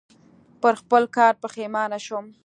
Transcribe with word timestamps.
پر 0.61 0.73
خپل 0.81 1.03
کار 1.17 1.33
پښېمانه 1.41 1.99
شوم. 2.05 2.25